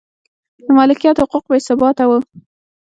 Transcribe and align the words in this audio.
د 0.63 0.65
مالکیت 0.77 1.17
حقوق 1.23 1.43
بې 1.51 1.57
ثباته 1.67 2.03
و 2.07 2.11